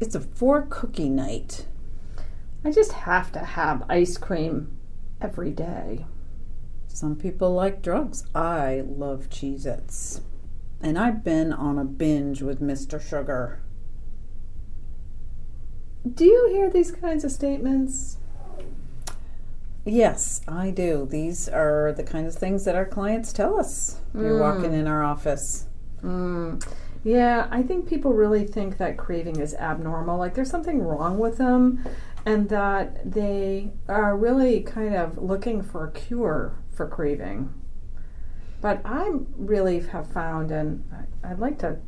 [0.00, 1.66] it's a four cookie night.
[2.64, 4.76] I just have to have ice cream
[5.20, 6.06] every day.
[6.88, 8.24] Some people like drugs.
[8.34, 10.20] I love Cheez Its.
[10.80, 13.00] And I've been on a binge with Mr.
[13.00, 13.60] Sugar.
[16.14, 18.18] Do you hear these kinds of statements?
[19.84, 21.06] Yes, I do.
[21.08, 24.00] These are the kinds of things that our clients tell us.
[24.14, 25.66] You're walking in our office.
[26.02, 26.64] Mm.
[27.04, 30.18] Yeah, I think people really think that craving is abnormal.
[30.18, 31.84] Like there's something wrong with them,
[32.24, 37.52] and that they are really kind of looking for a cure for craving.
[38.60, 40.84] But I really have found, and
[41.22, 41.78] I'd like to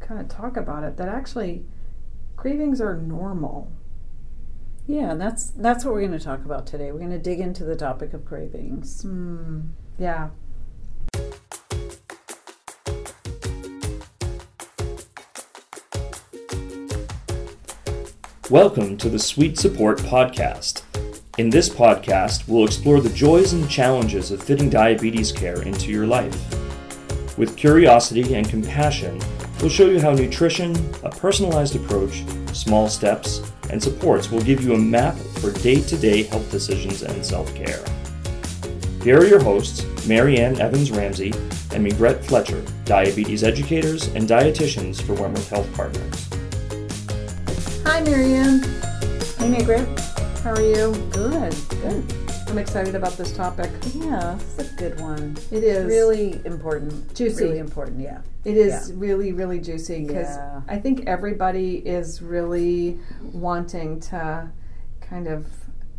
[0.00, 1.64] kind of talk about it, that actually
[2.36, 3.70] cravings are normal.
[4.86, 6.90] Yeah, and that's that's what we're going to talk about today.
[6.90, 9.04] We're going to dig into the topic of cravings.
[9.04, 9.68] Mm.
[9.98, 10.30] Yeah.
[18.52, 20.82] Welcome to the Sweet Support Podcast.
[21.38, 26.06] In this podcast, we'll explore the joys and challenges of fitting diabetes care into your
[26.06, 26.36] life.
[27.38, 29.18] With curiosity and compassion,
[29.58, 34.74] we'll show you how nutrition, a personalized approach, small steps, and supports will give you
[34.74, 37.82] a map for day to day health decisions and self care.
[39.02, 41.30] Here are your hosts, Marianne Evans Ramsey
[41.72, 46.31] and Megrette Fletcher, diabetes educators and dietitians for Wentworth Health Partners.
[47.92, 48.62] Hi, Marianne.
[49.36, 50.00] Hey, Margaret.
[50.42, 50.94] How are you?
[51.10, 52.14] Good, good.
[52.48, 53.70] I'm excited about this topic.
[53.94, 55.36] Yeah, it's a good one.
[55.50, 57.14] It is Really important.
[57.14, 57.44] Juicy.
[57.44, 58.22] Really important, yeah.
[58.46, 58.94] It is Yeah.
[58.96, 60.62] really, really juicy because Yeah.
[60.68, 62.98] I think everybody is really
[63.30, 64.48] wanting to
[65.02, 65.44] kind of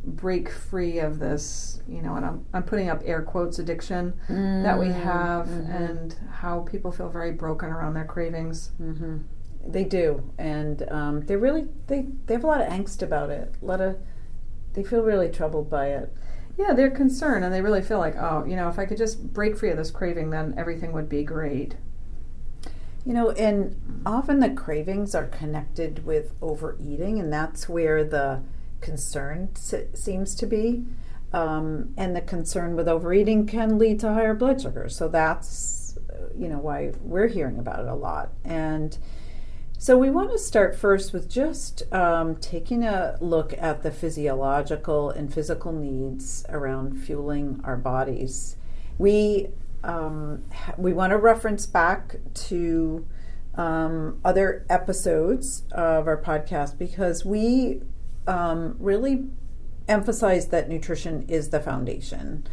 [0.03, 4.80] break free of this, you know, and I'm, I'm putting up air quotes addiction that
[4.80, 8.72] we have and how people feel very broken around their cravings.
[8.78, 9.17] hmm
[9.66, 13.56] They do, and um, they really they they have a lot of angst about it.
[13.61, 13.97] A lot of
[14.73, 16.14] they feel really troubled by it.
[16.58, 19.34] Yeah, they're concerned and they really feel like, oh, you know, if I could just
[19.34, 21.75] break free of this craving, then everything would be great.
[23.06, 28.41] You know, and often the cravings are connected with overeating, and that's where the
[28.81, 30.85] concern se- seems to be.
[31.34, 34.88] Um, and the concern with overeating can lead to higher blood sugar.
[34.88, 35.97] So that's,
[36.38, 38.31] you know, why we're hearing about it a lot.
[38.46, 38.96] And
[39.83, 45.09] so we want to start first with just um, taking a look at the physiological
[45.09, 48.55] and physical needs around fueling our bodies.
[48.97, 49.49] We
[49.83, 50.45] um,
[50.77, 53.05] we want to reference back to
[53.55, 57.81] um, other episodes of our podcast because we
[58.25, 59.25] um, really
[59.89, 62.47] emphasize that nutrition is the foundation.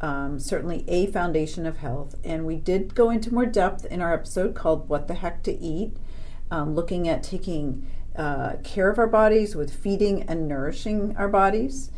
[0.00, 2.14] Um, certainly a foundation of health.
[2.22, 5.52] And we did go into more depth in our episode called What the Heck to
[5.52, 5.96] Eat,
[6.50, 7.86] um, looking at taking
[8.16, 11.90] uh, care of our bodies with feeding and nourishing our bodies.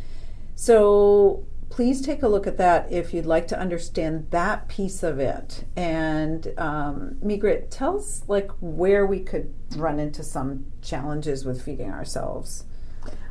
[0.54, 5.18] So please take a look at that if you'd like to understand that piece of
[5.18, 5.64] it.
[5.76, 11.90] And um, Megrette, tell us like where we could run into some challenges with feeding
[11.90, 12.64] ourselves.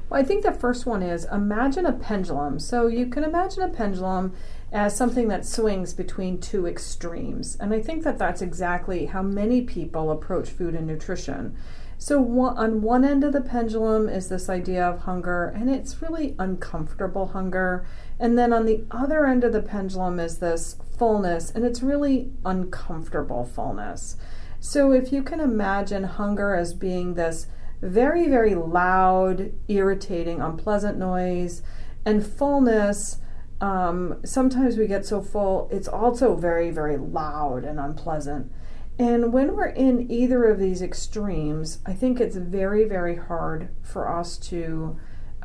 [0.09, 2.59] Well, I think the first one is imagine a pendulum.
[2.59, 4.33] So you can imagine a pendulum
[4.71, 7.55] as something that swings between two extremes.
[7.59, 11.55] And I think that that's exactly how many people approach food and nutrition.
[11.99, 16.35] So, on one end of the pendulum is this idea of hunger, and it's really
[16.37, 17.87] uncomfortable hunger.
[18.19, 22.31] And then on the other end of the pendulum is this fullness, and it's really
[22.45, 24.15] uncomfortable fullness.
[24.59, 27.47] So, if you can imagine hunger as being this
[27.81, 31.63] very, very loud, irritating, unpleasant noise,
[32.05, 33.19] and fullness.
[33.59, 38.51] Um, sometimes we get so full, it's also very, very loud and unpleasant.
[38.99, 44.09] And when we're in either of these extremes, I think it's very, very hard for
[44.09, 44.99] us to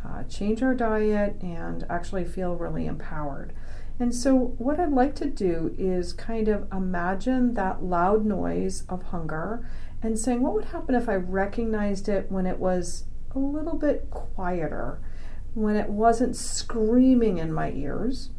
[0.05, 3.53] uh, change our diet and actually feel really empowered.
[4.01, 9.03] And so, what I'd like to do is kind of imagine that loud noise of
[9.05, 9.69] hunger
[10.03, 13.05] and saying, what would happen if I recognized it when it was
[13.35, 15.01] a little bit quieter,
[15.55, 18.31] when it wasn't screaming in my ears?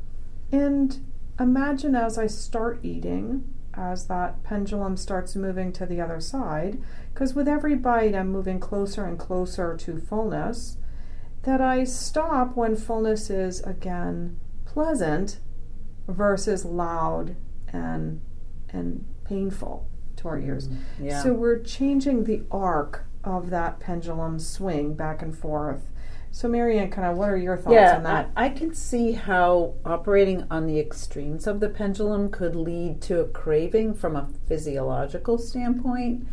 [0.51, 1.05] And
[1.39, 6.81] imagine as I start eating, as that pendulum starts moving to the other side,
[7.13, 10.77] because with every bite I'm moving closer and closer to fullness,
[11.43, 15.39] that I stop when fullness is again pleasant
[16.07, 17.35] versus loud
[17.71, 18.21] and
[18.69, 19.87] and painful
[20.17, 20.67] to our ears.
[20.67, 21.05] Mm-hmm.
[21.05, 21.23] Yeah.
[21.23, 25.89] So we're changing the arc of that pendulum swing back and forth.
[26.33, 28.31] So Marianne, kind of, what are your thoughts yeah, on that?
[28.35, 33.19] I, I can see how operating on the extremes of the pendulum could lead to
[33.19, 36.25] a craving from a physiological standpoint.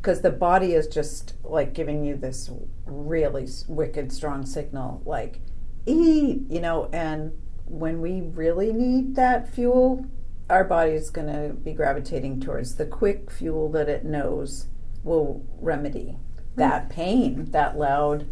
[0.00, 2.48] because the body is just like giving you this
[2.86, 5.40] really wicked strong signal like
[5.84, 7.32] eat you know and
[7.66, 10.06] when we really need that fuel
[10.48, 14.68] our body is going to be gravitating towards the quick fuel that it knows
[15.04, 16.56] will remedy mm.
[16.56, 18.26] that pain that loud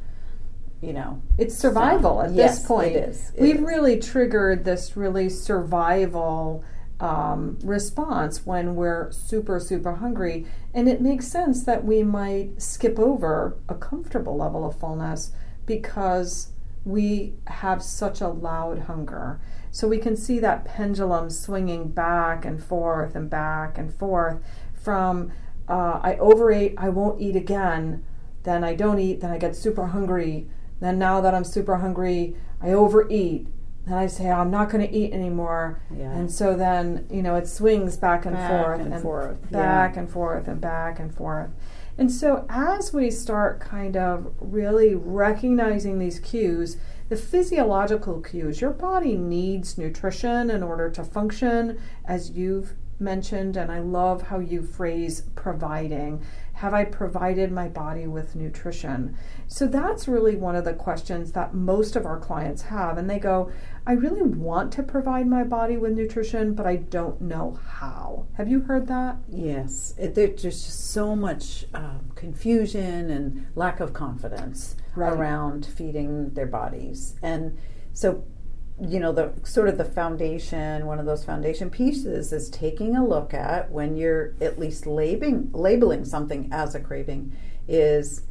[0.81, 2.95] you know It's survival at Yes, this point.
[2.97, 3.33] it is.
[3.35, 3.61] It We've is.
[3.63, 6.65] really triggered this really survival
[7.01, 10.47] um, response when we're super, super hungry.
[10.75, 15.33] And it makes sense that we might skip over a comfortable level of fullness
[15.67, 16.51] because
[16.85, 19.41] we have such a loud hunger.
[19.71, 24.43] So we can see that pendulum swinging back and forth and back and forth
[24.73, 25.31] from
[25.69, 28.05] uh, I overate, I won't eat again,
[28.45, 30.49] then I don't eat, then I get super hungry,
[30.81, 33.47] then now that I'm super hungry, I overeat.
[33.87, 36.13] Then I say I'm not going to eat anymore, Yeah.
[36.13, 40.11] and so then you know it swings back and Back forth and forth, back and
[40.11, 41.51] forth and back and forth.
[41.97, 46.77] And so as we start kind of really recognizing these cues,
[47.09, 53.73] the physiological cues, your body needs nutrition in order to function, as you've mentioned, and
[53.73, 56.21] I love how you phrase providing.
[56.59, 59.17] Have I provided my body with nutrition?
[59.47, 62.99] So that's really one of the questions that most of our clients have.
[62.99, 63.53] And they go,
[63.87, 68.27] I really want to provide my body with nutrition, but I don't know how.
[68.35, 69.19] Have you heard that?
[69.29, 75.13] Yes, it, there's just so much um, confusion and lack of confidence Right.
[75.13, 77.57] around feeding their bodies, and
[77.93, 78.25] so
[78.81, 80.87] you know the sort of the foundation.
[80.87, 85.51] One of those foundation pieces is taking a look at when you're at least labeling
[85.53, 87.37] labeling something as a craving
[87.67, 88.23] is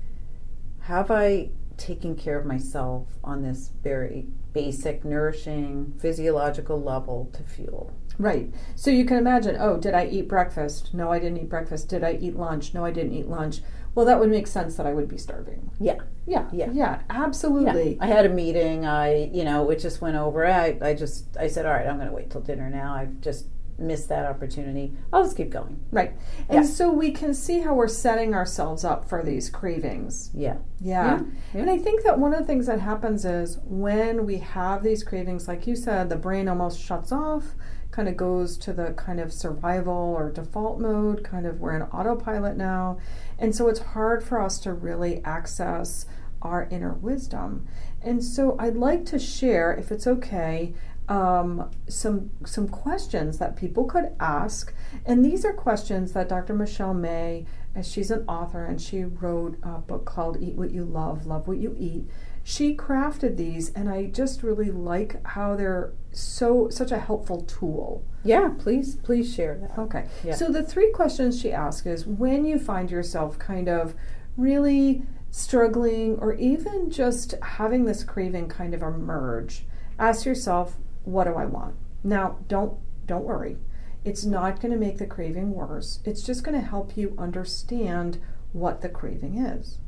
[0.82, 7.94] have I taken care of myself on this very basic, nourishing, physiological level to fuel.
[8.18, 8.52] Right.
[8.76, 10.94] So you can imagine, oh, did I eat breakfast?
[10.94, 11.88] No, I didn't eat breakfast.
[11.88, 12.74] Did I eat lunch?
[12.74, 13.60] No, I didn't eat lunch.
[13.98, 15.72] Well, that would make sense that I would be starving.
[15.80, 15.96] Yeah.
[16.28, 16.48] Yeah.
[16.54, 16.70] Yeah.
[16.72, 17.98] Yeah, absolutely.
[18.00, 18.86] I had a meeting.
[18.86, 20.46] I, you know, it just went over.
[20.46, 22.94] I, I just, I said, all right, I'm going to wait till dinner now.
[22.94, 23.48] I've just
[23.80, 24.94] missed that opportunity.
[25.12, 25.84] I'll just keep going.
[25.90, 26.14] Right.
[26.48, 26.70] And Yeah.
[26.70, 30.30] so we can see how we're setting ourselves up for these cravings.
[30.32, 30.58] Yeah.
[30.80, 31.18] Yeah.
[31.18, 31.24] Yeah,
[31.56, 31.62] yeah.
[31.62, 35.04] And I think that one of the things that happens is when we have these
[35.04, 37.56] cravings, like you said, the brain almost shuts off,
[37.90, 41.82] kind of goes to the kind of survival or default mode, kind of we're in
[41.82, 43.00] autopilot now.
[43.40, 46.06] And so it's hard for us to really access
[46.42, 47.68] our inner wisdom.
[48.02, 50.74] And so I'd like to share, if it's okay,
[51.10, 54.74] um, some some questions that people could ask,
[55.06, 56.54] and these are questions that Dr.
[56.54, 57.46] Michelle May,
[57.76, 61.48] as she's an author and she wrote a book called "Eat What You Love, Love
[61.48, 62.10] What You Eat."
[62.44, 68.04] She crafted these, and I just really like how they're so such a helpful tool.
[68.24, 68.52] Yeah.
[68.58, 69.78] Please, please share that.
[69.78, 70.06] Okay.
[70.24, 70.36] Yeah.
[70.36, 73.96] So the three questions she asks is when you find yourself kind of
[74.36, 79.66] really struggling or even just having this craving kind of emerge,
[80.00, 81.76] ask yourself, what do I want?
[82.04, 83.58] Now, don't don't worry.
[84.04, 86.00] It's not going to make the craving worse.
[86.06, 88.20] It's just going to help you understand
[88.54, 89.80] what the craving is.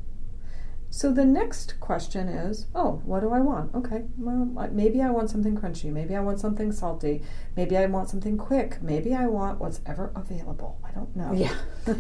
[0.92, 3.76] So the next question is, oh, what do I want?
[3.76, 5.92] Okay, well, maybe I want something crunchy.
[5.92, 7.22] Maybe I want something salty.
[7.56, 8.82] Maybe I want something quick.
[8.82, 10.80] Maybe I want what's ever available.
[10.84, 11.32] I don't know.
[11.34, 11.54] Yeah.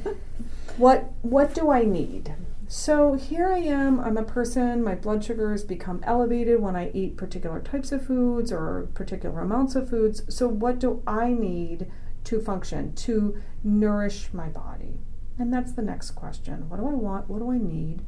[0.80, 2.34] What what do I need?
[2.70, 4.00] So here I am.
[4.00, 4.82] I'm a person.
[4.82, 9.76] My blood sugars become elevated when I eat particular types of foods or particular amounts
[9.76, 10.24] of foods.
[10.34, 11.92] So what do I need
[12.24, 15.02] to function to nourish my body?
[15.38, 16.70] And that's the next question.
[16.70, 17.30] What do I want?
[17.30, 18.04] What do I need?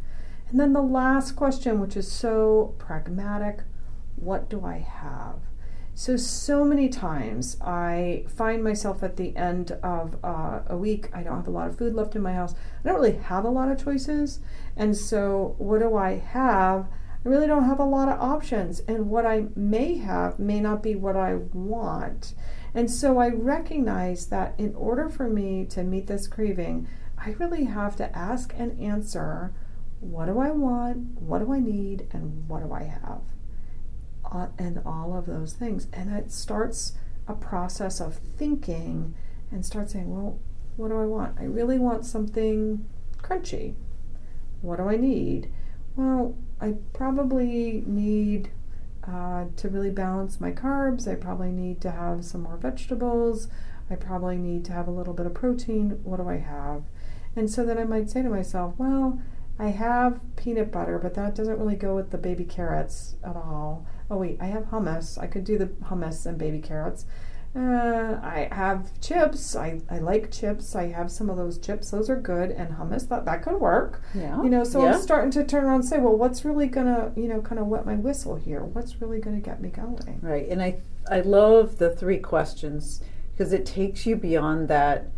[0.52, 3.62] And then the last question, which is so pragmatic,
[4.18, 5.36] what do I have?
[5.94, 11.24] So, so many times I find myself at the end of uh, a week, I
[11.24, 12.54] don't have a lot of food left in my house.
[12.84, 14.40] I don't really have a lot of choices.
[14.76, 16.88] And so, what do I have?
[17.26, 18.82] I really don't have a lot of options.
[18.82, 22.34] And what I may have may not be what I want.
[22.74, 27.66] And so, I recognize that in order for me to meet this craving, I really
[27.66, 29.54] have to ask and answer
[30.02, 31.22] what do I want?
[31.22, 32.08] What do I need?
[32.12, 33.22] And what do I have?
[34.32, 35.88] uh, and all of those things.
[35.94, 36.94] And it starts
[37.28, 39.14] a process of thinking
[39.52, 40.40] and start saying, well,
[40.78, 41.38] what do I want?
[41.40, 42.86] I really want something
[43.18, 43.76] crunchy.
[44.62, 45.52] What do I need?
[45.96, 48.52] Well, I probably need
[49.06, 51.08] uh, to really balance my carbs.
[51.08, 53.50] I probably need to have some more vegetables.
[53.90, 56.00] I probably need to have a little bit of protein.
[56.04, 56.84] What do I have?
[57.36, 59.20] And so then I might say to myself, well,
[59.62, 63.86] I have peanut butter, but that doesn't really go with the baby carrots at all.
[64.10, 65.20] Oh, wait, I have hummus.
[65.20, 67.06] I could do the hummus and baby carrots.
[67.56, 69.56] uh, I have chips.
[69.56, 70.76] I, I like chips.
[70.76, 71.92] I have some of those chips.
[71.92, 72.50] Those are good.
[72.50, 74.02] And hummus, that, that could work.
[74.16, 74.42] Yeah.
[74.42, 74.96] You know, so yeah.
[74.96, 77.60] I'm starting to turn around and say, well, what's really going to, you know, kind
[77.60, 78.64] of wet my whistle here?
[78.64, 80.20] What's really going to get me going?
[80.24, 80.48] Right.
[80.48, 83.02] And I, I love the three questions
[83.32, 85.12] because it takes you beyond that.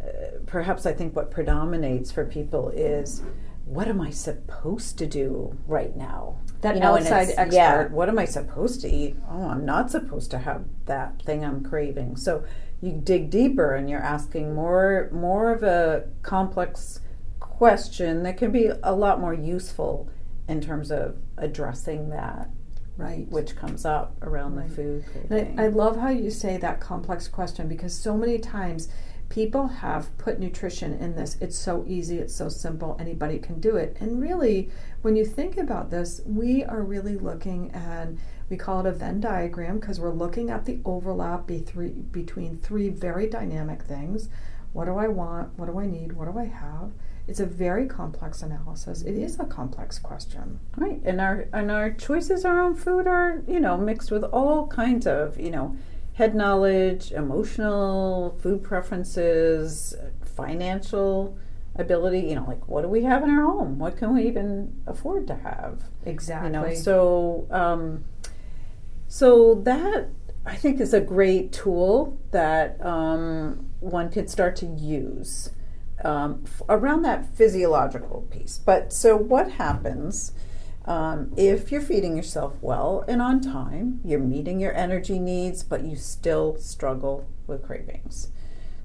[0.00, 3.22] Uh, perhaps I think what predominates for people is
[3.70, 6.36] what am I supposed to do right now?
[6.60, 7.54] That You know, outside expert.
[7.54, 9.16] Yeah, what am I supposed to eat?
[9.30, 12.16] Oh, I'm not supposed to have that thing I'm craving.
[12.16, 12.42] So
[12.80, 17.00] you dig deeper and you're asking more more of a complex
[17.38, 20.08] question that can be a lot more useful
[20.48, 22.48] in terms of addressing that
[22.96, 23.26] Right.
[23.30, 24.68] which comes up around Right.
[24.68, 25.04] the food.
[25.30, 28.88] I, I love how you say that complex question because so many times
[29.30, 31.38] people have put nutrition in this.
[31.40, 33.96] It's so easy, it's so simple, anybody can do it.
[34.00, 34.70] And really,
[35.02, 38.08] when you think about this, we are really looking at,
[38.50, 42.56] we call it a Venn diagram because we're looking at the overlap be three, between
[42.58, 44.28] three very dynamic things.
[44.72, 45.56] What do I want?
[45.56, 46.12] What do I need?
[46.12, 46.90] What do I have?
[47.28, 49.02] It's a very complex analysis.
[49.02, 50.58] It is a complex question.
[50.76, 55.06] Right, and our and our choices around food are you know mixed with all kinds
[55.06, 55.76] of you know
[56.20, 59.94] head knowledge, emotional, food preferences,
[60.36, 61.38] financial
[61.76, 62.20] ability.
[62.20, 63.78] You know, like what do we have in our home?
[63.78, 65.84] What can we even afford to have?
[66.04, 66.48] Exactly.
[66.48, 68.04] You know, so um,
[69.08, 70.08] so that
[70.44, 75.52] I think is a great tool that um, one could start to use
[76.04, 78.58] um, f- around that physiological piece.
[78.58, 80.32] But so what happens
[80.84, 84.00] um, if you're feeding yourself well and on time?
[84.04, 88.30] You're meeting your energy needs, but you still struggle with cravings.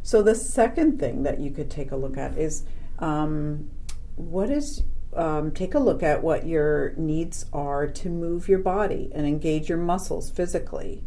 [0.03, 2.63] So the second thing that you could take a look at is
[2.99, 3.69] um,
[4.15, 4.83] what is
[5.15, 9.69] um, take a look at what your needs are to move your body and engage
[9.69, 11.03] your muscles physically.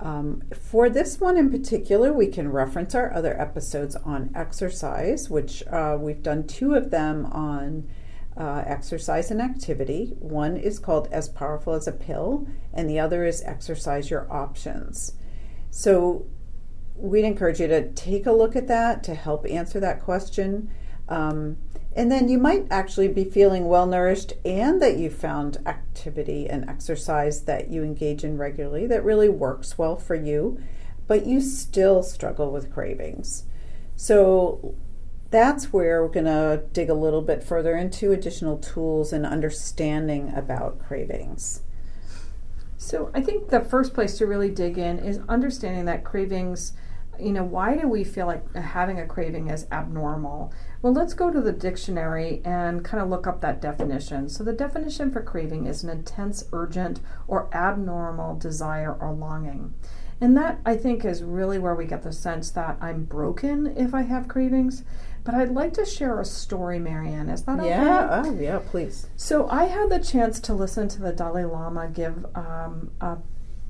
[0.00, 5.62] Um, for this one in particular, we can reference our other episodes on exercise, which
[5.66, 7.88] uh, we've done two of them on
[8.38, 10.14] uh, exercise and activity.
[10.20, 15.14] One is called As Powerful as a Pill, and the other is Exercise Your Options.
[15.70, 16.26] So
[16.94, 20.70] we'd encourage you to take a look at that to help answer that question.
[21.08, 21.56] Um,
[21.96, 26.68] and then you might actually be feeling well nourished and that you found activity and
[26.68, 30.60] exercise that you engage in regularly that really works well for you,
[31.08, 33.44] but you still struggle with cravings.
[33.96, 34.76] So
[35.30, 40.32] that's where we're going to dig a little bit further into additional tools and understanding
[40.34, 41.62] about cravings.
[42.78, 46.72] So I think the first place to really dig in is understanding that cravings,
[47.20, 50.52] you know, why do we feel like having a craving is abnormal?
[50.80, 54.28] Well, let's go to the dictionary and kind of look up that definition.
[54.28, 59.74] So the definition for craving is an intense, urgent, or abnormal desire or longing.
[60.20, 63.92] And that I think is really where we get the sense that I'm broken if
[63.94, 64.84] I have cravings.
[65.28, 67.28] But I'd like to share a story, Marianne.
[67.28, 67.68] Is that okay?
[67.68, 69.08] Yeah, oh, yeah, please.
[69.14, 73.18] So I had the chance to listen to the Dalai Lama give um, a,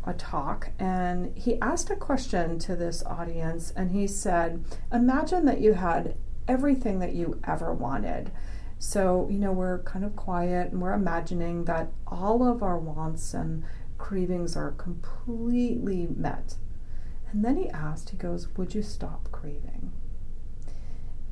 [0.05, 5.61] a talk, and he asked a question to this audience, and he said, "Imagine that
[5.61, 6.15] you had
[6.47, 8.31] everything that you ever wanted."
[8.79, 13.35] So you know we're kind of quiet, and we're imagining that all of our wants
[13.35, 13.65] and
[13.99, 16.55] cravings are completely met.
[17.33, 19.91] And then he asked, he goes, "Would you stop craving?"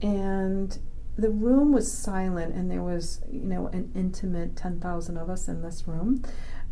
[0.03, 0.79] And
[1.17, 5.62] the room was silent and there was you know an intimate 10,000 of us in
[5.62, 6.23] this room.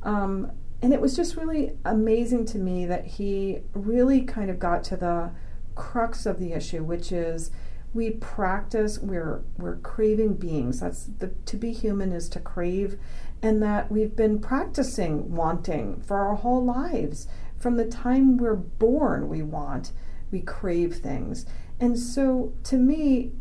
[0.02, 0.52] Um,
[0.83, 4.97] and it was just really amazing to me that he really kind of got to
[4.97, 5.31] the
[5.75, 7.50] crux of the issue which is
[7.95, 10.81] we practice we're we're craving beings.
[10.81, 12.99] That's the to be human is to crave
[13.40, 17.28] and that we've been practicing wanting for our whole lives.
[17.57, 19.93] From the time we're born we want
[20.31, 21.47] we crave things
[21.81, 23.33] and so, to me,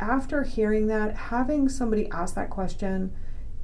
[0.00, 3.12] after hearing that, having somebody ask that question,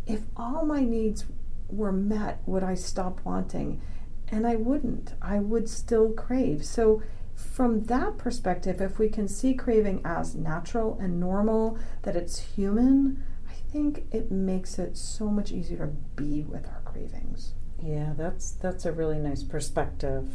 [0.07, 1.27] if all my needs
[1.69, 3.81] were met, would I stop wanting?
[4.29, 5.15] And I wouldn't.
[5.21, 6.65] I would still crave.
[6.65, 7.03] So,
[7.35, 13.23] from that perspective, if we can see craving as natural and normal, that it's human,
[13.49, 17.55] I think it makes it so much easier to be with our cravings.
[17.83, 20.29] Yeah, that's that's a really nice perspective.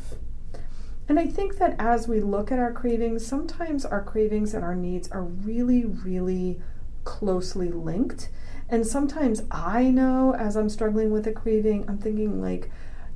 [1.09, 4.75] And I think that as we look at our cravings, sometimes our cravings and our
[4.75, 6.61] needs are really, really
[7.03, 8.29] closely linked.
[8.69, 12.69] And sometimes I know as I'm struggling with a craving, I'm thinking, like,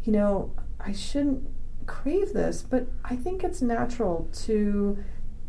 [0.04, 1.48] you know, I shouldn't
[1.86, 4.98] crave this, but I think it's natural to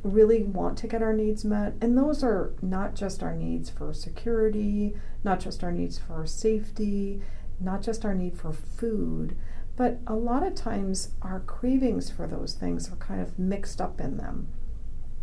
[0.03, 1.73] really want to get our needs met.
[1.81, 7.23] And those are not just our needs for security, not just our needs for safety,
[7.59, 9.35] not just our need for food,
[9.77, 14.01] But a lot of times our cravings for those things are kind of mixed up
[14.01, 14.49] in them.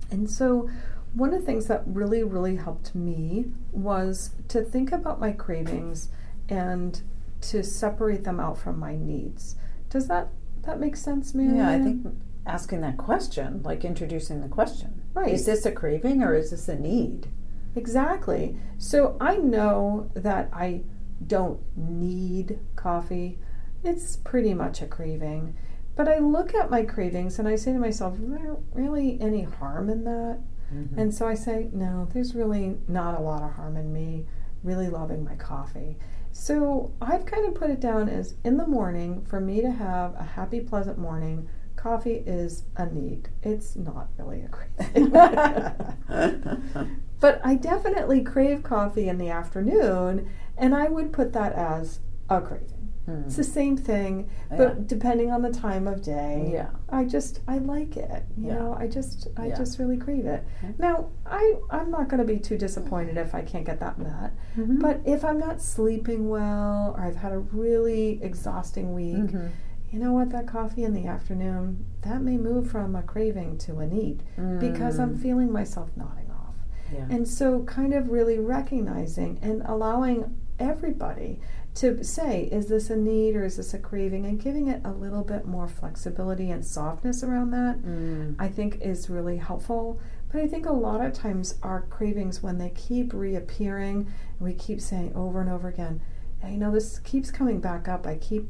[0.10, 0.70] And so,
[1.14, 6.10] one of the things that really, really helped me was to think about my cravings
[6.50, 7.02] and
[7.42, 9.56] to separate them out from my needs.
[9.90, 10.30] Does that
[10.64, 11.58] that make sense, Mary?
[11.58, 12.06] Yeah, I think
[12.46, 15.02] asking that question, like introducing the question.
[15.14, 15.34] Right.
[15.34, 17.28] Is this a craving or is this a need?
[17.76, 18.58] Exactly.
[18.78, 20.82] So I know that I
[21.26, 23.40] don't need coffee.
[23.84, 25.56] It's pretty much a craving.
[25.96, 29.44] But I look at my cravings and I say to myself, is there really any
[29.44, 30.40] harm in that?
[30.74, 30.98] Mm-hmm.
[30.98, 34.26] And so I say, no, there's really not a lot of harm in me
[34.64, 35.98] really loving my coffee.
[36.32, 40.16] So I've kind of put it down as in the morning, for me to have
[40.16, 43.30] a happy, pleasant morning, coffee is a need.
[43.44, 45.10] It's not really a craving.
[47.20, 52.40] but I definitely crave coffee in the afternoon, and I would put that as a
[52.40, 52.81] craving.
[53.12, 53.24] Hmm.
[53.26, 54.84] It's the same thing, but Yeah.
[54.86, 56.70] depending on the time of day, Yeah.
[56.90, 58.24] I just I like it.
[58.38, 58.54] You Yeah.
[58.60, 59.56] know, I just I Yeah.
[59.56, 60.44] just really crave it.
[60.64, 60.74] Okay.
[60.80, 64.32] Now, I I'm not going to be too disappointed if I can't get that met.
[64.58, 64.80] Mhm.
[64.82, 69.50] But if I'm not sleeping well or I've had a really exhausting week, Mhm.
[69.92, 70.30] you know what?
[70.30, 74.24] That coffee in the afternoon that may move from a craving to a need
[74.60, 75.20] because I'm Mm.
[75.20, 76.56] feeling myself nodding off.
[76.94, 77.06] Yeah.
[77.10, 81.40] And so, kind of really recognizing and allowing everybody
[81.76, 84.26] to say, is this a need or is this a craving?
[84.26, 88.36] And giving it a little bit more flexibility and softness around that, Mm.
[88.40, 90.00] I think is really helpful.
[90.32, 94.08] But I think a lot of times our cravings, when they keep reappearing
[94.40, 96.02] and we keep saying over and over again,
[96.48, 98.06] you know, this keeps coming back up.
[98.08, 98.48] I keep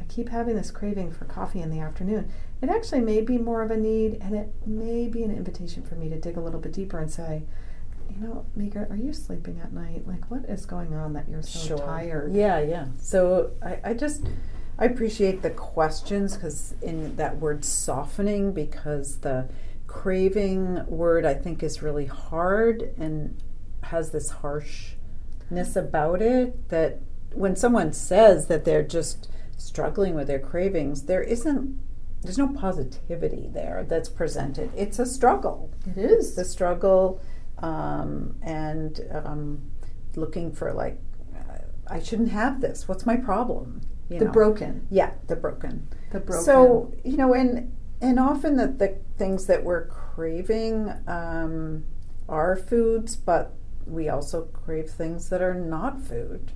[0.00, 2.30] I keep having this craving for coffee in the afternoon.
[2.62, 5.96] It actually may be more of a need, and it may be an invitation for
[5.96, 7.42] me to dig a little bit deeper and say,
[8.10, 10.06] you know, Megrette, are you sleeping at night?
[10.06, 11.78] Like, what is going on that you're so Sure.
[11.78, 12.32] tired?
[12.32, 12.86] Yeah, yeah.
[13.00, 14.26] So I, I just
[14.78, 19.48] I appreciate the questions because in that word softening because the
[19.86, 23.42] craving word I think is really hard and
[23.84, 27.00] has this harshness about it that
[27.34, 31.78] when someone says that they're just struggling with their cravings, there isn't
[32.22, 34.70] there's no positivity there that's presented.
[34.76, 35.70] It's a struggle.
[35.96, 36.34] It's is.
[36.34, 37.20] the struggle
[37.62, 39.70] um, and um,
[40.16, 40.98] looking for like
[41.34, 42.88] uh, I shouldn't have this.
[42.88, 43.82] What's my problem?
[44.08, 44.32] You the know?
[44.32, 44.86] broken.
[44.90, 45.88] Yeah, the broken.
[46.12, 46.44] The broken.
[46.44, 51.84] So you know, and and often the, the things that we're craving um,
[52.28, 53.54] are foods, but
[53.86, 56.52] we also crave things that are not food,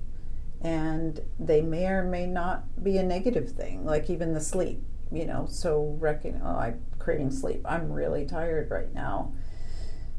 [0.61, 3.85] and they may or may not be a negative thing.
[3.85, 4.81] Like even the sleep.
[5.11, 7.61] You know, so reckon oh I'm craving sleep.
[7.65, 9.33] I'm really tired right now.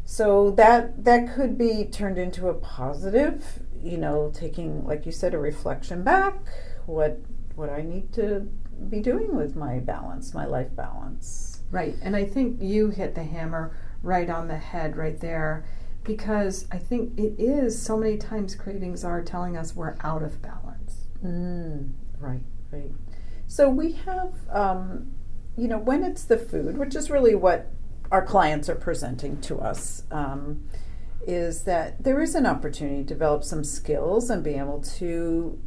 [0.04, 5.34] So that that could be turned into a positive, you know, taking like you said
[5.34, 6.34] a reflection back,
[6.86, 7.20] what
[7.54, 8.48] what I need to
[8.88, 11.62] be doing with my balance, my life balance.
[11.70, 11.96] Right.
[12.02, 15.64] And I think you hit the hammer right on the head right there
[16.04, 20.42] because I think it is so many times cravings are telling us we're out of
[20.42, 21.06] balance.
[21.24, 22.92] Mm, right, right.
[23.46, 25.12] So we have, um,
[25.56, 27.70] you know, when it's the food, which is really what
[28.14, 30.62] our clients are presenting to us, um,
[31.26, 35.58] is that there is an opportunity to develop some skills and be able to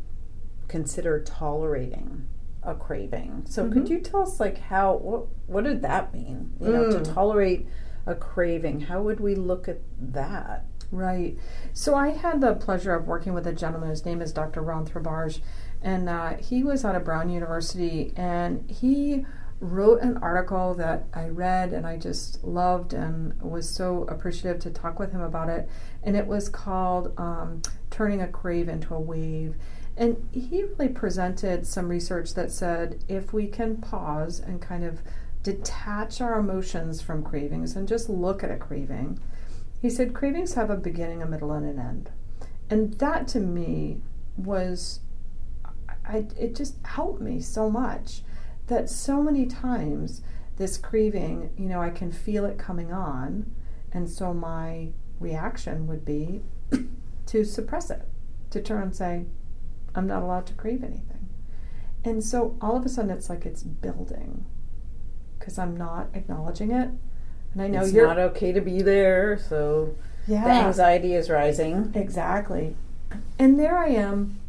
[0.69, 2.25] consider tolerating
[2.63, 3.43] a craving.
[3.49, 3.89] So could Mhm.
[3.89, 6.53] you tell us like how what what did that mean?
[6.61, 7.13] You know, to Mm.
[7.13, 7.67] tolerate
[8.05, 8.81] a craving.
[8.81, 10.65] How would we look at that?
[10.89, 11.37] Right.
[11.73, 13.89] So I had the pleasure of working with a gentleman.
[13.89, 14.61] His name is Dr.
[14.61, 15.41] Ron Thrabage,
[15.81, 19.25] and uh, he was out of Brown University, and he
[19.59, 24.69] wrote an article that I read and I just loved and was so appreciative to
[24.69, 25.67] talk with him about it.
[26.03, 29.55] And it was called um, "Turning a Crave into a Wave."
[29.95, 35.01] And he really presented some research that said if we can pause and kind of
[35.41, 39.19] detach our emotions from cravings and just look at a craving,
[39.81, 42.11] he said cravings have a beginning, a middle, and an end.
[42.69, 44.01] And that to me
[44.35, 44.99] was,
[46.05, 48.21] I, it just helped me so much
[48.67, 50.21] that so many times
[50.57, 53.51] this craving, you know, I can feel it coming on.
[53.91, 56.41] And so my reaction would be
[57.27, 58.07] to suppress it,
[58.51, 59.25] to turn and say,
[59.95, 61.29] I'm not allowed to crave anything.
[62.03, 64.45] And so all of a sudden it's like it's building
[65.39, 66.89] because I'm not acknowledging it.
[67.53, 69.95] And I know it's you're not okay to be there, so
[70.27, 71.91] yeah, the anxiety is rising.
[71.95, 72.75] Exactly.
[73.39, 74.39] And there I am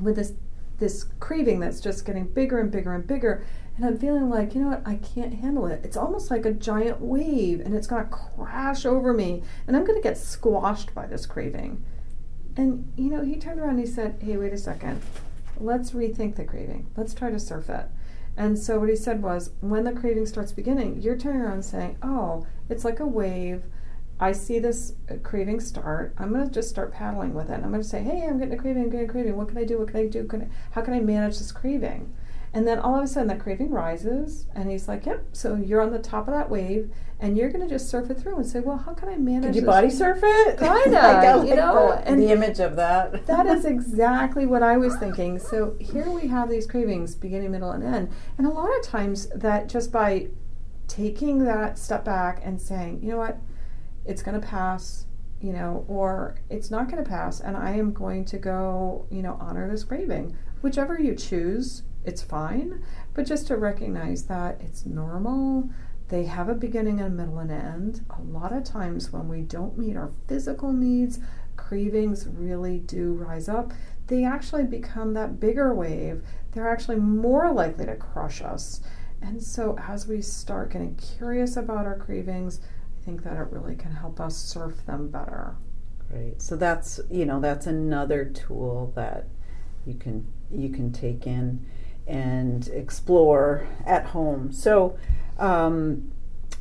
[0.00, 0.32] with this
[0.78, 3.44] this craving that's just getting bigger and bigger and bigger.
[3.76, 5.80] And I'm feeling like, you know what, I can't handle it.
[5.84, 10.00] It's almost like a giant wave and it's gonna crash over me and I'm gonna
[10.00, 11.84] get squashed by this craving.
[12.56, 15.02] And you know, he turned around and he said, Hey, wait a second.
[15.58, 16.86] let's rethink the craving.
[16.96, 17.86] Let's try to surf it.
[18.36, 21.96] And so what he said was, when the craving starts beginning, you're turning around saying,
[22.02, 23.62] oh, it's like a wave.
[24.18, 26.14] I see this craving start.
[26.18, 27.54] I'm going to just start paddling with it.
[27.54, 28.84] I'm going to say, hey, I'm getting a craving.
[28.84, 29.36] I'm getting a craving.
[29.36, 29.78] What can I do?
[29.78, 30.24] What can I do?
[30.24, 32.14] Can I, how can I manage this craving?
[32.54, 35.82] And then all of a sudden that craving rises, and he's like, "Yep." So you're
[35.82, 38.46] on the top of that wave, and you're going to just surf it through and
[38.46, 39.68] say, "Well, how can I manage?" Could you this?
[39.68, 40.58] body surf it?
[40.58, 43.26] Kinda, I you like know, the, and the image of that.
[43.26, 45.38] That is exactly what I was thinking.
[45.38, 49.26] So here we have these cravings, beginning, middle, and end, and a lot of times
[49.34, 50.28] that just by
[50.88, 53.38] taking that step back and saying, "You know what?
[54.06, 55.06] It's going to pass."
[55.38, 59.20] You know, or it's not going to pass, and I am going to go, you
[59.20, 60.34] know, honor this craving.
[60.62, 62.82] Whichever you choose, it's fine.
[63.12, 65.68] But just to recognize that it's normal,
[66.08, 68.04] they have a beginning, and a middle, and end.
[68.18, 71.18] A lot of times when we don't meet our physical needs,
[71.56, 73.74] cravings really do rise up.
[74.06, 76.22] They actually become that bigger wave.
[76.52, 78.80] They're actually more likely to crush us.
[79.20, 82.60] And so as we start getting curious about our cravings,
[83.06, 85.54] think that it really can help us surf them better.
[86.10, 86.40] Right.
[86.42, 89.26] So that's you know that's another tool that
[89.86, 91.64] you can you can take in
[92.06, 94.52] and explore at home.
[94.52, 94.98] So
[95.38, 96.12] um,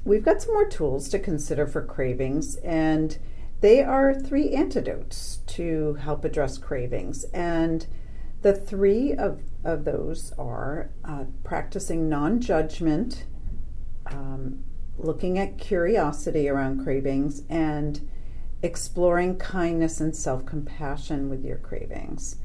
[0.04, 3.18] we've got some more tools to consider for cravings, and
[3.62, 7.24] they are three antidotes to help address cravings.
[7.26, 7.88] And
[8.42, 13.26] the three of, of those are uh, practicing non judgment,
[14.08, 14.64] um,
[14.98, 18.08] looking at curiosity around cravings, and
[18.62, 22.38] exploring kindness and self compassion with your cravings.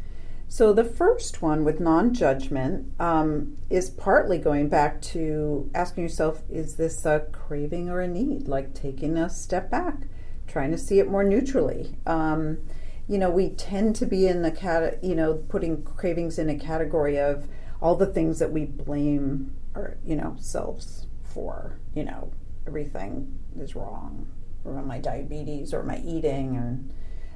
[0.53, 6.43] So, the first one with non judgment um, is partly going back to asking yourself
[6.49, 8.49] is this a craving or a need?
[8.49, 10.09] Like taking a step back,
[10.49, 11.95] trying to see it more neutrally.
[12.05, 12.59] Um,
[13.07, 16.59] you know, we tend to be in the cat, you know, putting cravings in a
[16.59, 17.49] category of
[17.81, 21.79] all the things that we blame our, you know, selves for.
[21.95, 22.33] You know,
[22.71, 24.29] everything is wrong,
[24.65, 26.93] or my diabetes, or my eating, and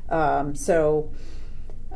[0.09, 1.11] um, so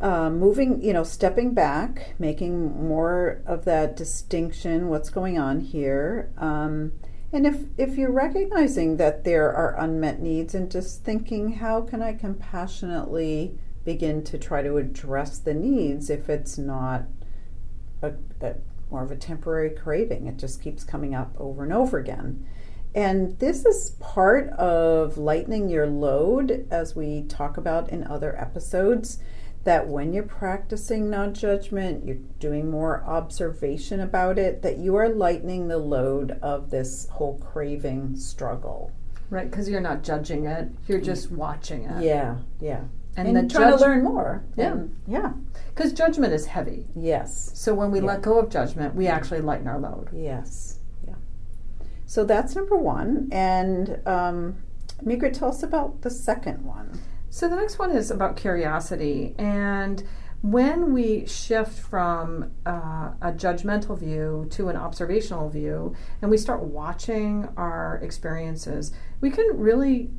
[0.01, 6.33] uh, moving, you know, stepping back, making more of that distinction, what's going on here.
[6.37, 6.91] Um,
[7.31, 12.01] and if, if you're recognizing that there are unmet needs and just thinking, how can
[12.01, 17.03] I compassionately begin to try to address the needs if it's not
[18.01, 18.55] a, a
[18.89, 20.27] more of a temporary craving?
[20.27, 22.45] It just keeps coming up over and over again.
[22.95, 29.19] And this is part of lightening your load, as we talk about in other episodes
[29.63, 35.09] that when you're practicing non judgment, you're doing more observation about it, that you are
[35.09, 38.91] lightening the load of this whole craving struggle.
[39.29, 42.01] Right, because you're not judging it, you're just watching it.
[42.03, 42.81] Yeah, yeah.
[43.15, 44.43] And, And, trying judge- to learn more.
[44.55, 44.71] Yeah.
[44.71, 45.33] And- yeah.
[45.75, 46.87] Because judgment is heavy.
[46.95, 47.51] Yes.
[47.53, 48.05] So when we Yeah.
[48.05, 50.09] let go of judgment, we actually lighten our load.
[50.13, 50.78] Yes.
[52.09, 53.29] So that's number one.
[53.31, 54.55] And um,
[55.05, 56.99] Megrette, tell us about the second one.
[57.29, 59.35] So the next one is about curiosity.
[59.37, 60.03] And
[60.41, 66.63] when we shift from uh, a judgmental view to an observational view and we start
[66.63, 68.91] watching our experiences,
[69.21, 70.09] we can really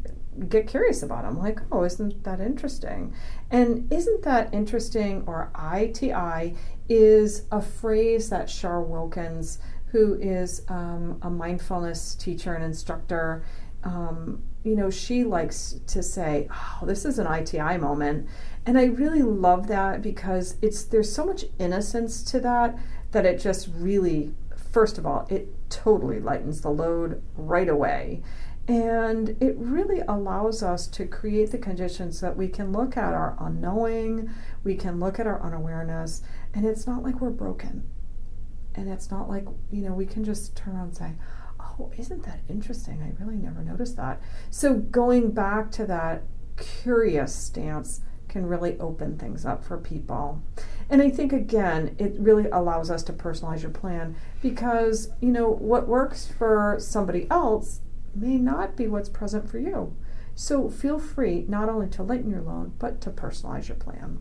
[0.48, 1.40] get curious about them.
[1.40, 3.12] Like, oh, isn't that interesting?
[3.50, 6.54] And isn't that interesting, or ITI,
[6.88, 9.58] is a phrase that Char Wilkins,
[9.92, 13.44] who is um, a mindfulness teacher and instructor,
[13.82, 18.28] um, you know, she likes to say, "Oh, this is an ITI moment,"
[18.66, 22.78] and I really love that because it's there's so much innocence to that
[23.12, 24.34] that it just really,
[24.70, 28.22] first of all, it totally lightens the load right away.
[28.68, 33.36] And it really allows us to create the conditions that we can look at our
[33.40, 34.30] unknowing,
[34.62, 36.22] we can look at our unawareness,
[36.54, 37.84] and it's not like we're broken.
[38.74, 41.12] And it's not like, you know, we can just turn around and say,
[41.60, 43.02] oh, isn't that interesting?
[43.02, 44.20] I really never noticed that.
[44.50, 46.22] So going back to that
[46.56, 50.40] curious stance can really open things up for people.
[50.88, 55.50] And I think again, it really allows us to personalize your plan because, you know,
[55.50, 57.80] what works for somebody else
[58.14, 59.96] may not be what's present for you.
[60.34, 64.18] So feel free not only to lighten your load, but to personalize your plan.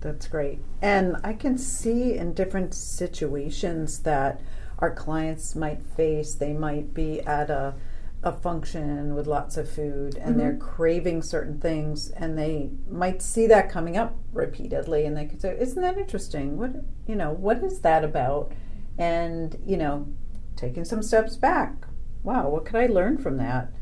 [0.00, 0.60] That's great.
[0.80, 4.40] And I can see in different situations that
[4.78, 7.74] our clients might face, they might be at a,
[8.22, 13.46] a function with lots of food and they're craving certain things and they might see
[13.46, 16.56] that coming up repeatedly and they could say, Isn't that interesting?
[16.56, 16.72] What
[17.06, 18.52] you know, what is that about?
[18.98, 20.06] And, you know,
[20.56, 21.74] taking some steps back.
[22.22, 23.72] Wow, what could I learn from that?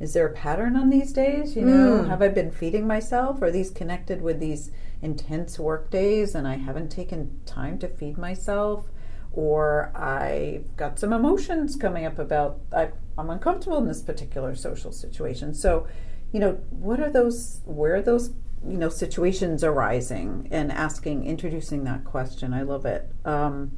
[0.00, 1.54] Is there a pattern on these days?
[1.56, 2.08] You know, Mm.
[2.08, 3.40] have I been feeding myself?
[3.42, 4.70] Are these connected with these
[5.02, 8.86] intense work days and I haven't taken time to feed myself,
[9.32, 14.92] or I've got some emotions coming up about I, I'm uncomfortable in this particular social
[14.92, 15.52] situation.
[15.54, 15.86] So,
[16.32, 18.30] you know, what are those, where are those,
[18.66, 22.54] you know, situations arising and asking, introducing that question?
[22.54, 23.10] I love it.
[23.24, 23.72] Um,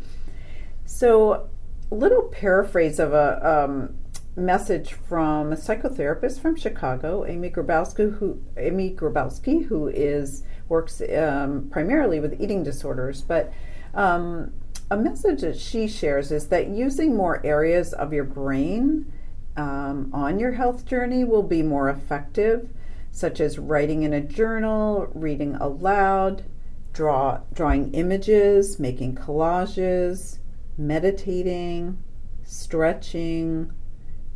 [0.84, 1.48] so,
[1.90, 3.96] a little paraphrase of a, um,
[4.36, 11.68] message from a psychotherapist from Chicago, Amy Grabowski, who Amy Grabowski, who is works um,
[11.70, 13.52] primarily with eating disorders, but
[13.94, 14.52] um,
[14.90, 19.10] a message that she shares is that using more areas of your brain
[19.56, 22.70] um, on your health journey will be more effective,
[23.12, 26.44] such as writing in a journal, reading aloud,
[26.92, 30.38] draw drawing images, making collages,
[30.76, 31.98] meditating,
[32.42, 33.72] stretching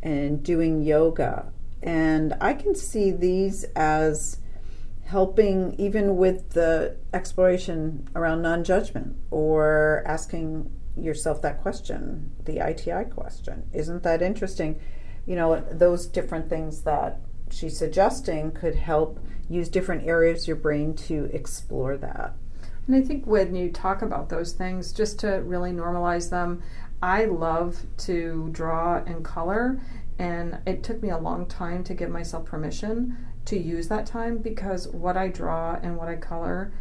[0.01, 1.51] and doing yoga.
[1.81, 4.37] And I can see these as
[5.05, 13.05] helping even with the exploration around non judgment or asking yourself that question, the ITI
[13.09, 13.63] question.
[13.73, 14.79] Isn't that interesting?
[15.25, 17.19] You know, those different things that
[17.51, 22.35] she's suggesting could help use different areas of your brain to explore that.
[22.89, 26.63] And I think when you talk about those things, just to really normalize them,
[27.03, 29.79] I love to draw and color,
[30.17, 34.39] and it took me a long time to give myself permission to use that time
[34.39, 36.73] because what I draw and what I color,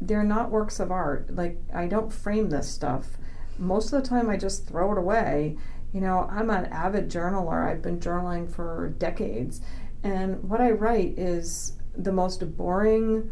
[0.00, 1.32] they're not works of art.
[1.32, 3.16] Like, I don't frame this stuff.
[3.56, 5.56] Most of the time, I just throw it away.
[5.92, 9.60] You know, I'm an avid journaler, I've been journaling for decades,
[10.02, 13.30] and what I write is the most boring,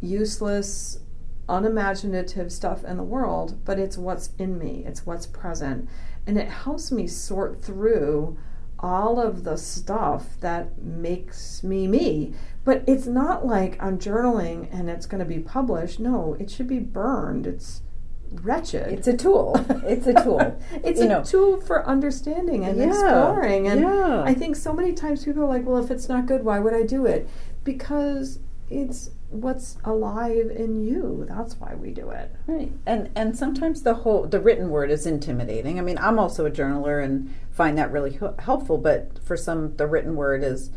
[0.00, 1.00] useless,
[1.48, 5.88] unimaginative stuff in the world, but it's what's in me, it's what's present.
[6.26, 8.36] And it helps me sort through
[8.80, 12.34] all of the stuff that makes me me.
[12.64, 15.98] But it's not like I'm journaling and it's going to be published.
[15.98, 17.46] No, it should be burned.
[17.46, 17.82] It's
[18.30, 18.92] wretched.
[18.92, 19.56] It's a tool.
[19.86, 20.60] It's a tool.
[20.84, 21.24] it's you a know.
[21.24, 23.68] tool for understanding and Yeah, exploring.
[23.68, 24.22] And yeah.
[24.22, 26.74] I think so many times people are like, well, if it's not good, why would
[26.74, 27.28] I do it?
[27.64, 28.38] Because
[28.70, 31.26] it's what's alive in you.
[31.28, 32.34] That's why we do it.
[32.46, 35.78] Right, and and sometimes the whole the written word is intimidating.
[35.78, 38.78] I mean, I'm also a journaler and find that really helpful.
[38.78, 40.70] But for some, the written word is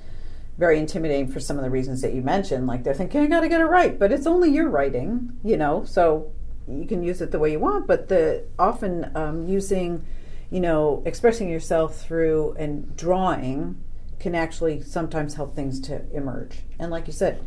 [0.58, 2.68] very intimidating for some of the reasons that you mentioned.
[2.68, 5.58] Like they're thinking, I got to get it right, but it's only your writing, you
[5.58, 5.84] know.
[5.86, 6.32] So
[6.68, 7.88] you can use it the way you want.
[7.88, 10.06] But the often um, using,
[10.50, 13.82] you know, expressing yourself through and drawing
[14.20, 16.60] can actually sometimes help things to emerge.
[16.78, 17.42] And like you said,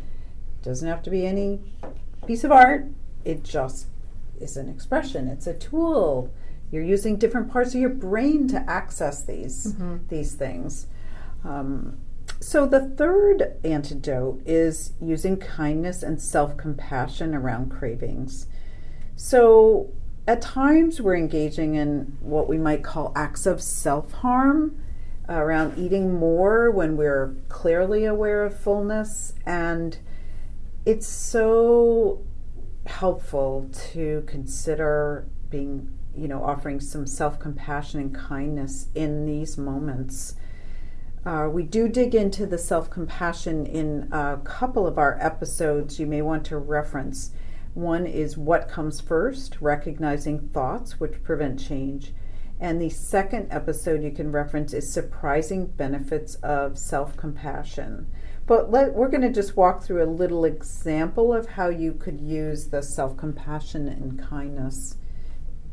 [0.65, 1.61] doesn't have to be any
[2.25, 2.87] piece of art.
[3.23, 3.87] It just
[4.41, 5.27] is an expression.
[5.27, 6.33] It's a tool.
[6.71, 9.75] You're using different parts of your brain to access these
[10.09, 10.87] these things.
[11.43, 11.97] Um,
[12.39, 18.47] so the third antidote is using kindness and self compassion around cravings.
[19.15, 19.91] So
[20.27, 24.81] at times we're engaging in what we might call acts of self harm
[25.29, 29.97] around eating more when we're clearly aware of fullness and
[30.85, 32.23] it's so
[32.85, 40.35] helpful to consider being, you know, offering some self compassion and kindness in these moments.
[41.25, 46.05] Uh, we do dig into the self compassion in a couple of our episodes you
[46.05, 47.31] may want to reference.
[47.73, 52.13] One is What Comes First, recognizing thoughts which prevent change.
[52.59, 58.07] And the second episode you can reference is Surprising Benefits of Self Compassion.
[58.47, 62.19] But let, we're going to just walk through a little example of how you could
[62.19, 64.97] use the self compassion and kindness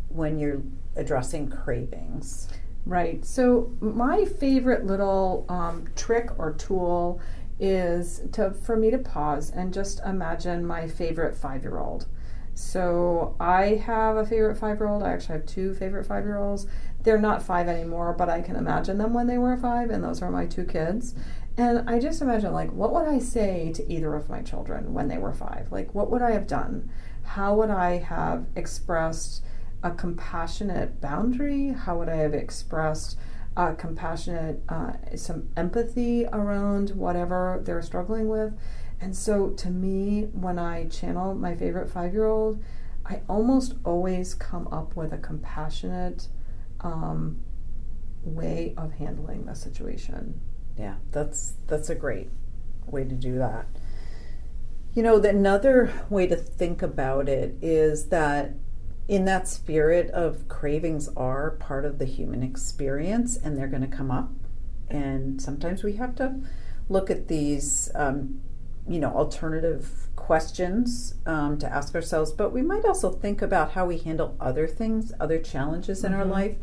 [0.08, 0.62] when you're
[0.96, 2.48] addressing cravings.
[2.84, 3.24] Right.
[3.24, 7.20] So my favorite little um, trick or tool
[7.60, 12.06] is to for me to pause and just imagine my favorite five year old.
[12.54, 15.02] So I have a favorite five year old.
[15.02, 16.66] I actually have two favorite five year olds.
[17.02, 20.22] They're not five anymore, but I can imagine them when they were five, and those
[20.22, 21.14] are my two kids.
[21.56, 25.08] And I just imagine, like, what would I say to either of my children when
[25.08, 25.70] they were five?
[25.70, 26.90] Like, what would I have done?
[27.24, 29.44] How would I have expressed
[29.82, 31.68] a compassionate boundary?
[31.68, 33.18] How would I have expressed
[33.54, 38.54] uh, compassionate, uh, some empathy around whatever they're struggling with?
[38.98, 42.62] And so, to me, when I channel my favorite five year old,
[43.04, 46.28] I almost always come up with a compassionate
[46.80, 47.40] um,
[48.22, 50.40] way of handling the situation.
[50.78, 52.30] Yeah, that's that's a great
[52.86, 53.66] way to do that.
[54.94, 58.54] You know, the, another way to think about it is that
[59.08, 63.96] in that spirit of cravings are part of the human experience and they're going to
[63.96, 64.30] come up.
[64.88, 66.40] And sometimes we have to
[66.88, 68.40] look at these, um,
[68.86, 73.86] you know, alternative questions um, to ask ourselves, but we might also think about how
[73.86, 76.56] we handle other things, other challenges in our life.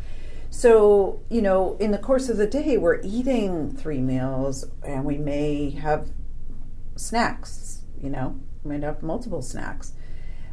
[0.50, 5.18] So, you know, in the course of the day, we're eating three meals and we
[5.18, 6.10] may have
[6.96, 9.94] snacks, you know, we might have multiple snacks.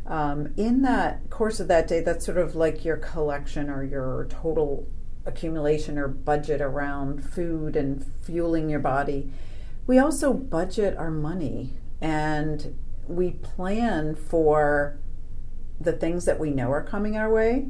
[0.07, 4.27] Um, in that course of that day, that's sort of like your collection or your
[4.31, 4.87] total
[5.25, 9.33] accumulation or budget around food and fueling your body.
[9.87, 12.79] We also budget our money and
[13.09, 14.99] we plan for
[15.81, 17.67] the things that we know are coming our way.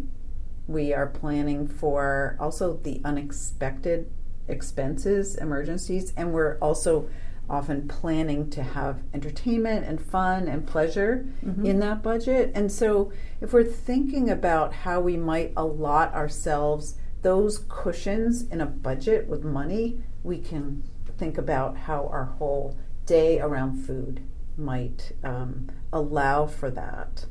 [0.66, 4.10] We are planning for also the unexpected
[4.48, 7.08] expenses, emergencies, and we're also
[7.48, 11.26] often planning to have entertainment and fun and pleasure
[11.64, 12.50] in that budget.
[12.54, 18.66] And so, if we're thinking about how we might allot ourselves those cushions in a
[18.66, 20.82] budget with money, we can
[21.16, 24.22] think about how our whole day around food
[24.56, 27.26] might um, allow for that,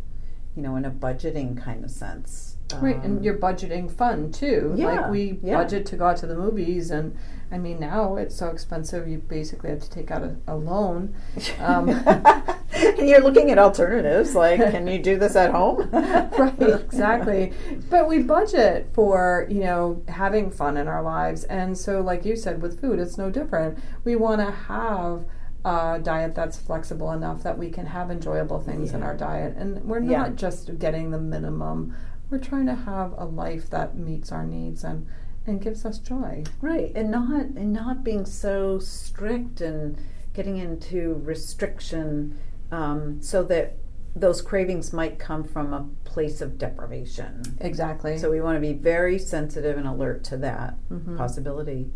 [0.55, 2.57] you know, in a budgeting kind of sense.
[2.81, 4.73] Right, Um, and you're budgeting fun too.
[4.75, 5.55] Yeah, like we yeah.
[5.55, 7.15] budget to go out to the movies, and
[7.51, 9.07] I mean now it's so expensive.
[9.07, 11.13] You basically have to take out a, a loan.
[11.59, 11.89] Um,
[12.73, 15.89] and you're looking at alternatives like, can you do this at home?
[15.91, 17.53] right, exactly.
[17.89, 22.35] But we budget for you know having fun in our lives, and so like you
[22.35, 23.77] said with food, it's no different.
[24.03, 25.25] We want to have
[25.65, 29.83] a diet that's flexible enough that we can have enjoyable things in our diet, and
[29.83, 30.35] we're not Yeah.
[30.35, 31.95] just getting the minimum.
[32.29, 35.07] We're trying to have a life that meets our needs and
[35.47, 36.43] and gives us joy.
[36.61, 39.97] Right, and not and not being so strict and
[40.33, 42.37] getting into restriction,
[42.71, 43.77] um, so that
[44.15, 47.43] those cravings might come from a place of deprivation.
[47.59, 48.17] Exactly.
[48.17, 51.17] So we want to be very sensitive and alert to that Mm-hmm.
[51.17, 51.91] possibility.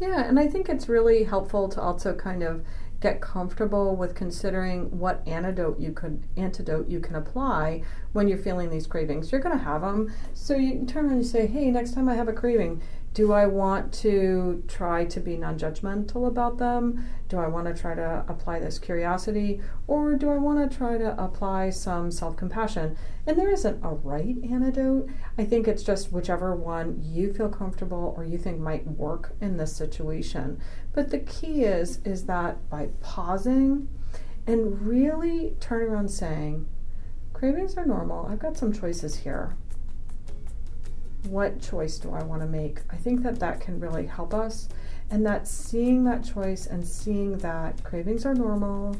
[0.00, 2.64] Yeah, and I think it's really helpful to also kind of
[3.04, 7.82] get comfortable with considering what antidote you could antidote you can apply
[8.14, 9.30] when you're feeling these cravings.
[9.30, 12.14] You're going to have them, so you turn around and say, "Hey, next time I
[12.14, 12.80] have a craving,
[13.14, 17.04] do I want to try to be non-judgmental about them?
[17.28, 20.98] Do I want to try to apply this curiosity, or do I want to try
[20.98, 25.08] to apply some self-compassion?" And there isn't a right antidote.
[25.38, 29.56] I think it's just whichever one you feel comfortable or you think might work in
[29.56, 30.58] this situation.
[30.92, 33.88] But the key is is that by pausing
[34.46, 36.66] and really turning around saying,
[37.32, 38.26] cravings are normal.
[38.26, 39.56] I've got some choices here.
[41.28, 42.80] What choice do I want to make?
[42.90, 44.68] I think that that can really help us.
[45.10, 48.96] And that seeing that choice and seeing that cravings are normal.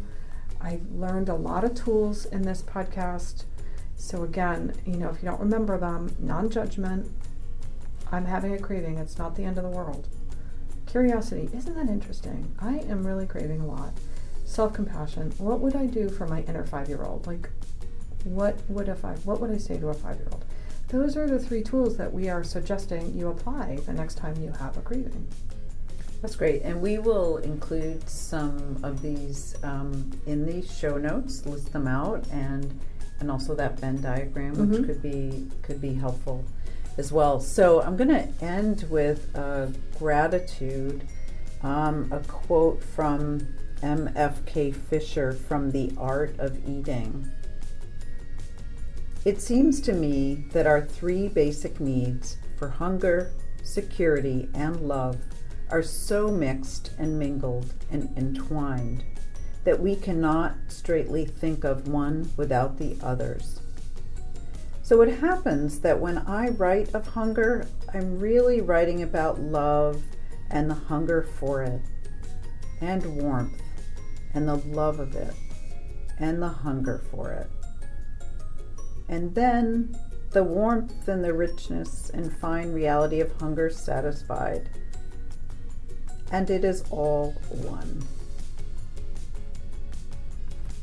[0.61, 3.45] I've learned a lot of tools in this podcast.
[3.97, 7.11] So, again, you know, if you don't remember them, non judgment,
[8.11, 10.09] I'm having a craving, it's not the end of the world.
[10.87, 12.55] Curiosity, isn't that interesting?
[12.61, 13.93] I am really craving a lot.
[14.45, 17.27] Self compassion, what would I do for my inner five year old?
[17.27, 17.51] Like,
[18.25, 20.45] what would a five, what would I say to a five year old?
[20.95, 24.53] Those are the three tools that we are suggesting you apply the next time you
[24.61, 25.27] have a craving.
[26.23, 31.45] That's great, and we will include some of these um, in the show notes.
[31.47, 32.79] List them out, and
[33.19, 34.87] and also that Venn diagram, which Mhm.
[34.87, 36.45] could be could be helpful
[36.97, 37.41] as well.
[37.41, 39.67] So I'm going to end with uh,
[39.99, 41.03] gratitude,
[41.65, 43.49] um, a quote from
[43.83, 44.71] M.F.K.
[44.71, 47.29] Fisher from The Art of Eating.
[49.25, 53.33] It seems to me that our three basic needs for hunger,
[53.63, 55.17] security, and love
[55.71, 59.03] are so mixed and mingled and entwined
[59.65, 63.61] that we cannot straightly think of one without the others.
[64.83, 70.03] So it happens that when I write of hunger, I'm really writing about love
[70.51, 71.81] and the hunger for it,
[72.83, 73.63] and warmth
[74.35, 75.33] and the love of it,
[76.19, 77.49] and the hunger for it.
[79.09, 79.97] And then
[80.31, 84.69] the warmth and the richness and fine reality of hunger satisfied.
[86.33, 88.03] And it is all one.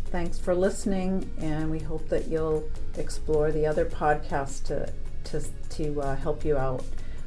[0.05, 4.91] Thanks for listening, and we hope that you'll explore the other podcasts to,
[5.25, 6.83] to, to uh, help you out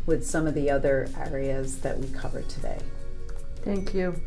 [0.07, 2.79] with some of the other areas that we covered today.
[3.62, 4.21] Thank you.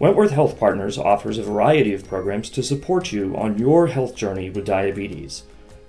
[0.00, 4.48] Wentworth Health Partners offers a variety of programs to support you on your health journey
[4.48, 5.42] with diabetes.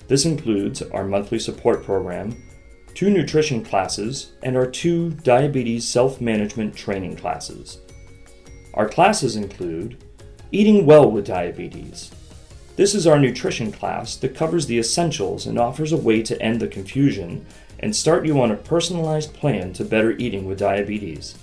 [0.09, 2.35] This includes our monthly support program,
[2.93, 7.79] two nutrition classes, and our two diabetes self management training classes.
[8.73, 10.03] Our classes include
[10.51, 12.11] Eating Well with Diabetes.
[12.75, 16.59] This is our nutrition class that covers the essentials and offers a way to end
[16.59, 17.45] the confusion
[17.79, 21.37] and start you on a personalized plan to better eating with diabetes.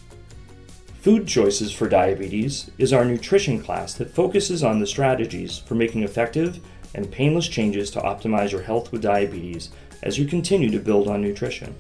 [1.09, 6.03] Food Choices for Diabetes is our nutrition class that focuses on the strategies for making
[6.03, 6.61] effective
[6.95, 9.71] and painless changes to optimize your health with diabetes
[10.03, 11.75] as you continue to build on nutrition.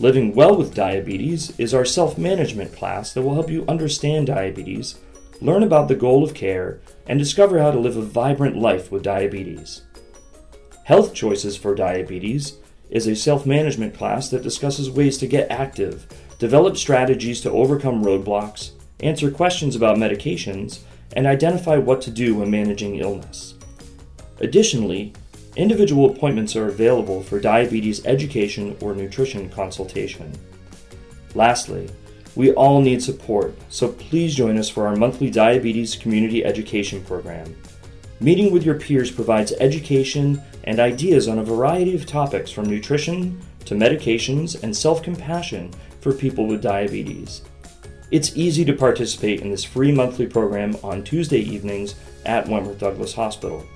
[0.00, 4.98] Living Well with Diabetes is our self management class that will help you understand diabetes,
[5.40, 9.02] learn about the goal of care, and discover how to live a vibrant life with
[9.02, 9.80] diabetes.
[10.84, 12.58] Health Choices for Diabetes
[12.90, 16.06] is a self management class that discusses ways to get active,
[16.38, 20.80] develop strategies to overcome roadblocks, answer questions about medications,
[21.14, 23.54] and identify what to do when managing illness.
[24.40, 25.12] Additionally,
[25.56, 30.32] individual appointments are available for diabetes education or nutrition consultation.
[31.34, 31.88] Lastly,
[32.36, 37.56] we all need support, so please join us for our monthly diabetes community education program.
[38.20, 43.40] Meeting with your peers provides education and ideas on a variety of topics from nutrition
[43.66, 45.70] to medications and self compassion
[46.04, 47.42] for people with diabetes.
[48.10, 51.94] It's easy to participate in this free monthly program on Tuesday evenings
[52.26, 53.66] at Wentworth Douglass Hospital.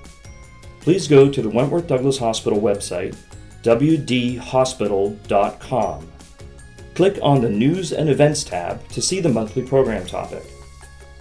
[0.79, 3.15] Please go to the Wentworth Douglass Hospital website,
[3.63, 6.07] wdhospital.com.
[6.93, 10.43] Click on the News and Events tab to see the monthly program topic.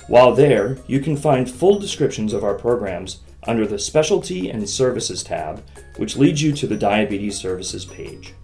[0.09, 5.23] While there, you can find full descriptions of our programs under the Specialty and Services
[5.23, 5.63] tab,
[5.97, 8.35] which leads you to the Diabetes Services page.